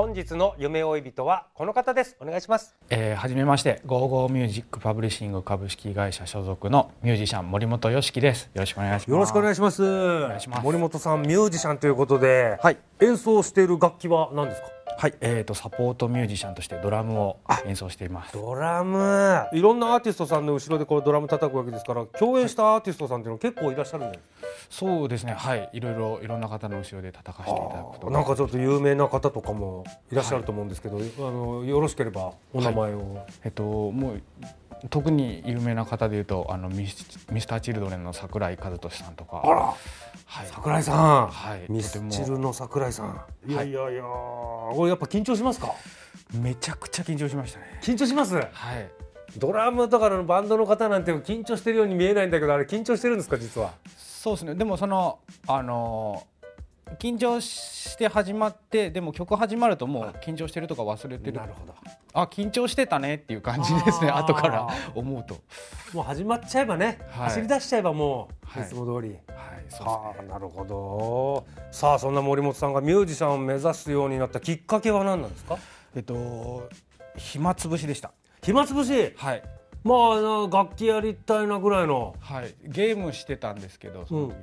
[0.00, 2.16] 本日の夢追い人はこの方です。
[2.20, 2.74] お願いします。
[2.88, 8.44] えー、はじめまして、ゴーゴーミュージックパブリッシング株式会社所属のミュージシャン森本良樹です。
[8.54, 9.10] よろしくお願いします。
[9.10, 9.82] よろしくお願いします。
[9.82, 10.64] 願いします。
[10.64, 12.78] 森本さんミュージシャンということで、はい。
[13.00, 14.68] 演奏している楽器は何ですか？
[14.96, 18.32] はい、えっ、とサポートミュージシャンとしてドラムを演奏しています。
[18.32, 19.48] ドラム。
[19.52, 34.22] いろんなアーティストさんの後ろでこうドラム叩くわけですから共演したアーティストさんっていうの結構いらっしゃるんじゃないそうですね、はい、いろいろいろんな方の後ろで叩かせていただくことがなんかちょっと有名な方とかもいらっしゃると思うんですけど、あのよろしければお名前を、えっともう
[34.88, 39.74] 特に有名な方でいうとあのミスミスターチルドレンの桜井和寿さんとか、あら。
[40.24, 41.66] はい、桜井さん、はい。
[41.68, 43.50] ミスチルの桜井さん。
[43.50, 43.52] い。
[43.52, 45.74] やいやいやこれやっぱ緊張しますか？
[46.32, 47.80] めちゃくちゃ緊張しましたね。
[47.82, 48.36] 緊張します？
[48.36, 48.46] はい。
[49.36, 53.74] ドラムとかのバンドの方なんて緊張してるように見えないんだけどあれ緊張してるんですか実は？
[54.22, 54.54] そうですね。
[54.54, 56.26] でもそのあの
[56.98, 61.38] 緊張して始まってでも曲始まるともう緊張してるとか忘れてる。
[61.38, 61.74] なるほど。
[62.12, 64.10] あ緊張してたねっていう感じですね。
[64.10, 64.68] 後から。
[64.94, 65.38] 思うと。
[65.94, 67.28] もう始まっちゃえばね、はい。
[67.28, 69.14] 走り出しちゃえばもう、はいい、つも通り。
[69.14, 69.20] はい
[69.70, 71.46] そうはあなるほど。
[71.70, 75.56] さあそんな森本さんがミュージシャンを目指すようになったきっかけは何なんですか？
[75.96, 76.68] えっと
[77.16, 78.12] 暇つぶしでした。
[78.42, 79.14] 暇つぶし？
[79.16, 79.42] はい
[79.82, 82.14] まあ楽器やりたいなぐらいの。
[82.20, 82.54] はい。
[82.64, 84.34] ゲームしてたんですけどその時、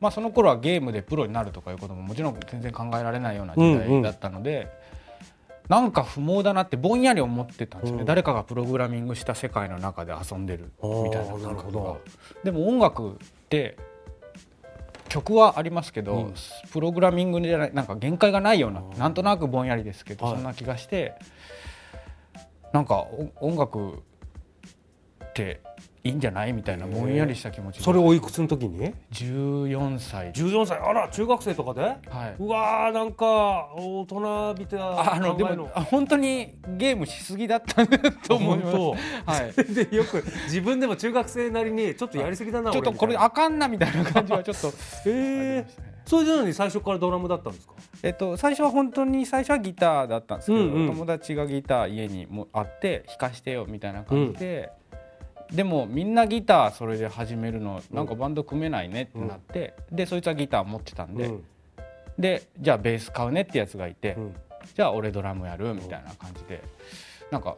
[0.00, 4.68] まあその頃はゲームでプロになるとかいうことももちろん全然考えられないような時代だったので、
[5.68, 8.06] なんか不毛だなってぼんやり思ってたんですよね、うん。
[8.06, 11.56] 誰かがプログラミングした世界の中で遊んでるみたいなな感覚が。
[11.56, 12.00] るほど。
[12.42, 13.14] でも音楽っ
[13.48, 13.76] て
[15.08, 16.34] 曲はありますけど、うん。
[16.72, 20.34] プログラミングじゃないなんか限界がないようななんとなくぼんやりですけど、はい。
[20.36, 21.14] そんな気がして
[22.72, 23.96] なんかお音楽っ
[25.38, 25.60] て
[26.04, 30.32] いいんじゃないみたいなぼんやりした気持ちでそれおいくつの時に？14歳。
[30.32, 30.78] 14歳。
[30.78, 31.80] あら中学生とかで？
[31.82, 31.96] は
[32.28, 32.36] い。
[32.38, 38.76] うわーなんか大人びてああのでもあ本当にゲームしすぎだったと思います。
[38.76, 39.52] 本はい。
[39.56, 44.68] 当でよく自分でも中学生なりにちょっとやりすぎだなちょっとこれあかんなみたいな感じはちょっと
[45.06, 45.66] えー。
[46.06, 47.74] それでなのに最初からドラムだったんですか？
[48.02, 50.86] えっと、最初は本当に最初はギターだったんですけど、うんうん。
[50.86, 54.70] 友達がギター家にもあって弾かしてよみたいな感じで、
[55.52, 61.44] でもみんなギターそれで始めるのなんかバンド組めないねってなって、でそいつはギター持ってたんで、うん。
[62.18, 64.34] でじゃあベース買うねってやつがいて、うん。
[64.74, 66.62] じゃあ俺ドラムやるみたいな感じで
[67.30, 67.56] なんか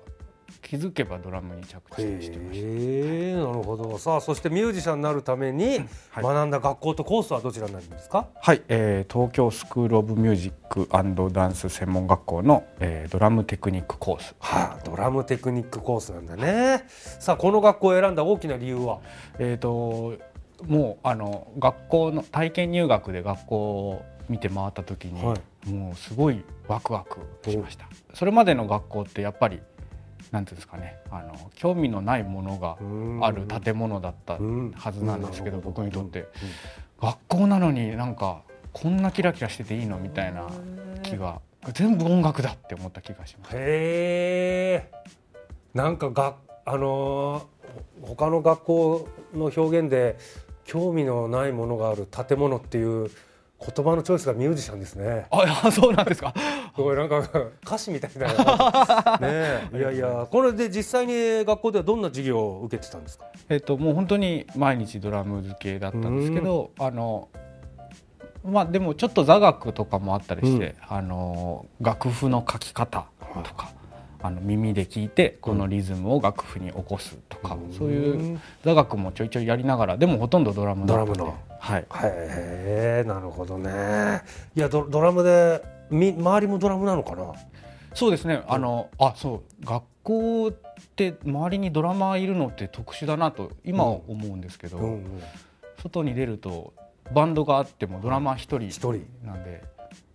[0.62, 2.66] 気づけばドラムに着地してました。
[2.66, 3.98] へえなるほど。
[3.98, 6.22] さあそしてミュージシャンになるためにはい。
[6.22, 10.88] 学んだ学校とコースはどちらになるんですか、はい、えー東京スクール・オブ・ミュージック
[11.32, 14.34] ダンス専門学校の、えードラムテクニックコース。
[14.38, 16.84] はあ、ドラムテクニックコースなんだね。
[16.88, 19.00] さあこの学校を選んだ大きな理由は？
[19.38, 20.18] えー、と
[20.66, 27.88] もうあの学校の体験入学で学校を見て回った時に、はもうすごいワクワクしました。
[28.14, 29.60] それまでの学校ってやっぱり
[30.30, 30.98] なんていうんですかね。
[31.10, 32.76] あの興味のないものが
[33.26, 34.72] ある建物だったうん。
[34.72, 35.62] はずなんですけど、うん。
[35.62, 36.26] 僕にとって、
[37.00, 38.42] 学校なのになんか
[38.72, 40.46] こんなキラキラしてていいのみたいな
[41.02, 41.40] 気が
[41.72, 43.56] 全部音楽だって思った気がします。
[43.56, 44.90] へえ。
[45.74, 47.60] なんかがあのー
[48.02, 50.18] 他の学校の表現で
[50.64, 53.08] 興味のないものがある建物っていう
[53.60, 55.26] 言葉のチョイスがミュージシャンですね。
[55.30, 56.34] あそうなんですか
[56.74, 57.18] すごいなんか
[57.64, 59.18] 歌詞みたいな。
[59.20, 59.26] ね
[59.72, 59.78] え。
[59.78, 63.26] いやいやこれで実際に学校ではどんな授業を受けてたんですか？
[63.48, 67.28] えっと、もう本当に毎日ドラム付けだったんですけどあの
[68.44, 73.06] まあでもちょっと座学とかもあったりして、あの楽譜の書き方
[73.44, 73.70] とか
[74.22, 81.34] あの耳で聞いてこのリズムを楽譜に起こすとか、そういう座楽もちょいちょいやりながらでもほとんどドラムドラムの。
[81.58, 81.86] はい。
[82.02, 84.22] へえなるほどね。
[84.54, 87.32] いやドドラムでみ周りもドラムなのかな？
[87.94, 88.42] そうですね。
[88.46, 89.64] あのあそう。
[89.64, 90.52] 学校っ
[90.96, 94.84] て周りにドラマーいるのって特殊だなと今は思うんですけど、うん。
[94.84, 95.22] うん
[95.82, 96.74] 外に出ると
[97.10, 99.06] バンドがあってもドラマー1人一人。
[99.24, 99.64] なんで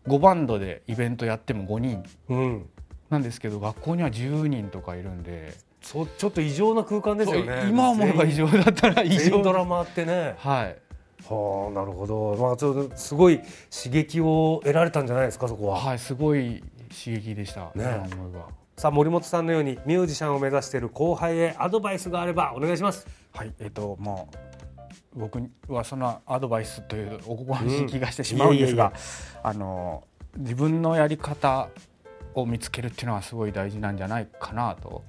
[0.07, 2.04] 5バンドでイベントやっても5人。
[2.30, 2.69] うん。
[3.10, 7.68] なんですけど学校には10人とかいるんでそうちょっと異常な空間ですよね。
[7.69, 9.42] 今思えば異常だったら異常。
[9.42, 10.36] ドラマーってね。
[10.38, 10.77] はい
[11.30, 12.36] はあなるほど。
[12.36, 13.42] まあちょっとすごい
[13.72, 17.83] 刺激を得られたんじゃないですかそこは、はいすごい刺激でした、ね。
[18.12, 18.48] 今思えば。
[18.77, 23.07] さあ森本さんのようにミュージシャンを目指している後輩へアドバイスがあればお願いします。
[23.33, 24.30] はいえっ、とも
[25.16, 28.92] う僕はそのアドバイスというおこがましい気がしてしまうんですが
[29.44, 30.04] あの
[30.38, 31.69] 自分のやり方
[32.33, 35.04] を見つけるっていうのはすごい大事なんじゃないかなと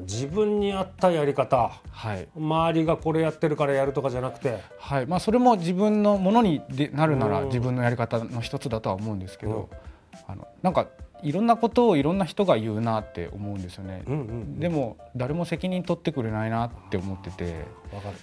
[0.00, 1.72] 自分に合ったやり方。
[1.90, 2.28] はい。
[2.36, 4.60] 周りがこれやってるからやるとかじゃなくて。
[4.78, 5.06] はい。
[5.06, 9.70] まあ、それも自分のものにでなるならうん自分のやり方の一つだとは思うんですけど、
[10.26, 10.88] あのなんか
[11.22, 14.60] いろんなことをいろんな人が言うなって思うんですよね、うんうんうん。
[14.60, 17.64] でも誰も責任取ってくれないなって思ってて。
[17.92, 18.16] わかる。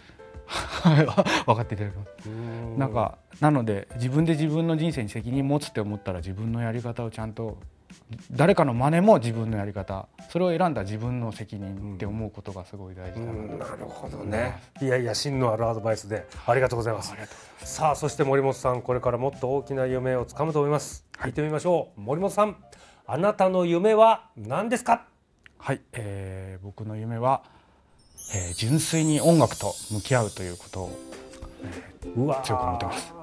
[0.45, 1.05] はい。
[1.45, 2.77] 分かっていただけますうん。
[2.77, 7.57] なんかなので自分で自分の人生に責任持つって思ったら自分のやり方をちゃんと
[8.31, 10.07] 誰かの真似も自分のやり方。
[10.29, 13.31] それを選んだ自分の責任って思うことがすごい大事だな。
[13.33, 13.59] と、うん。
[13.59, 14.61] なるほどね。
[14.81, 17.13] いやいや芯のあるアドバイスでありがとうございます。
[17.63, 21.05] さあそして森本さんこれからもっと大きな夢をつかむと思います。
[21.19, 21.33] 聞い。
[21.33, 22.01] てみましょう。
[22.01, 22.57] 森本さん
[23.05, 25.05] あなたの夢は何ですか？
[25.57, 27.43] はい、えー僕の夢は、
[28.35, 30.81] えー純粋に音楽と向き合うということ。
[30.81, 30.91] をうわ
[32.03, 33.13] 強く思ってます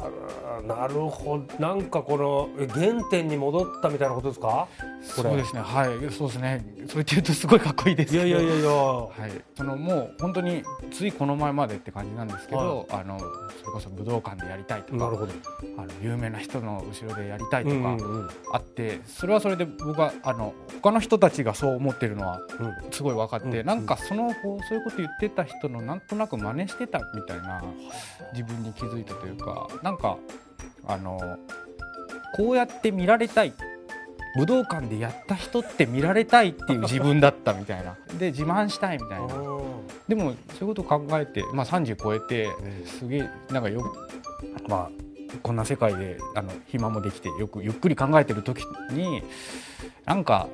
[0.67, 1.59] なるほど。
[1.59, 4.69] なんかこのえ原点に戻ったみたいなことですか？
[5.03, 5.63] そうですね。
[5.63, 6.13] はい。
[6.13, 6.65] そうですね。
[6.81, 8.27] そう言ってるとすごいかっこいいですけど。
[8.27, 8.71] いやいやいやいや。
[8.71, 9.15] はい、
[9.57, 13.31] そのもう本当についこの前までって感じなんですけど、あのそれ
[13.73, 15.33] こそ武道館でやりたいとかなるほど。
[15.79, 18.29] あの有名な人の後ろでやりたいとかうんうんうん。
[18.53, 22.93] あって、それはそれで僕はあの他の人たちがそう思ってるのはうん。
[22.93, 27.63] すごい分かって、うんなんかそのそういうこと言ってた人のなんとなく真似してたみたいな
[28.33, 30.19] 自分に気づいたというかなんか
[30.87, 31.39] あの
[32.37, 33.53] こうやって見られたい
[34.37, 37.97] 武道館でやった人って見られたいっていう自分だったみたいな。
[38.19, 39.27] で自慢したいみたいな。
[40.09, 42.49] でもそういうことを考えて、まあ、30超えて
[42.87, 43.93] すげえなんかよ
[44.69, 44.91] まあ
[45.43, 49.23] こんな世界であの暇もできてよくゆっくり考えてる時に
[50.05, 50.49] なんか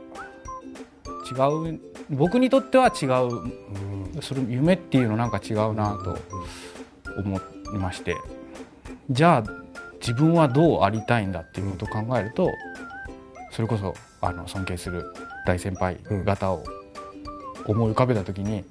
[1.31, 1.81] 違う
[2.11, 6.19] 僕にとっては違うそれ夢っていうのなんか違うなと
[7.19, 7.37] 思
[7.75, 8.17] いまして
[9.11, 9.51] じゃあ
[10.01, 12.51] 自分はどうありたいんだっていうことを考えると
[13.51, 15.05] それこそあの尊敬する
[15.47, 16.65] 大先輩方を
[17.67, 18.65] 思い浮かべた時に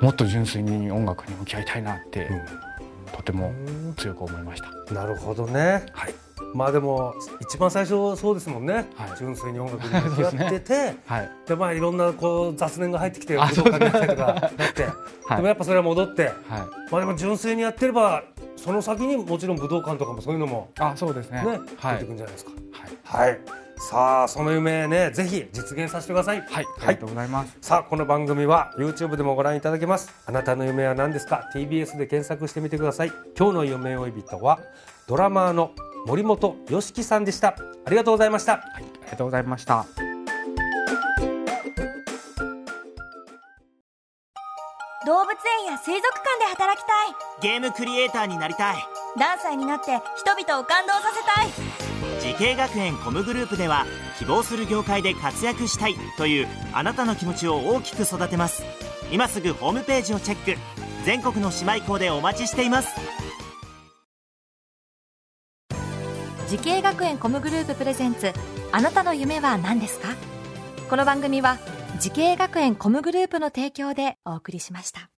[0.00, 2.28] もっと純粋に音楽に向き合いたいなって
[3.14, 3.52] とても
[3.96, 4.94] 強く思いました。
[4.94, 5.86] なるほどね。
[5.92, 6.14] はい
[6.54, 8.84] まあでも一番最初そうですもんね、はい。
[9.18, 11.30] 純粋に音楽に向き合ってて はい。
[11.46, 14.84] でまあいろんなこう雑念が入ってきてあ武道館に行ったりとかなって、
[15.26, 15.36] はい。
[15.36, 16.24] でもやっぱそれは戻って。
[16.24, 16.34] はい。
[16.90, 18.22] まあでも純粋にやってれば
[18.56, 21.42] その先にもちろん武道館とかもそういうのもあそうですね。
[21.42, 21.94] ね、はい。
[21.94, 22.50] 出てくるんじゃないですか。
[23.04, 23.28] はい。
[23.28, 23.40] はい。
[23.80, 26.40] さあその夢ねぜひ実現させてください。
[26.40, 26.66] はい。
[26.78, 27.56] ありがとうございます。
[27.60, 30.12] さあこの番組は YouTube でもご覧いただけます。
[30.26, 33.12] あなたの夢は何ですか？TBS で検索してみてください。
[33.38, 34.58] 今日の夢追い人は
[35.08, 35.72] ドラマーの
[36.04, 37.56] 森本良樹さんでした。
[37.86, 38.58] ありがとうございました。
[38.58, 39.86] はいありがとうございました。
[45.06, 45.30] 動物
[45.62, 47.14] 園や水族館で働きたい。
[47.40, 48.76] ゲームクリエイターになりたい。
[49.16, 51.48] 何歳になって人々を感動させたい。
[52.20, 53.86] 滋慶学園 COMグループでは
[54.18, 55.94] 希望する業界で活躍したい。
[56.18, 58.62] というあなたの気持ちを大きく育てます。
[59.10, 60.60] 今すぐホームページをチェック。
[61.06, 62.94] 全国の姉妹校でお待ちしています
[66.48, 68.32] 滋慶学園 COMグループ presents
[68.72, 70.08] あなたの夢は何ですか？
[70.88, 71.58] この番組は
[72.00, 75.10] 時系学園コムグループの提供でお送りしました。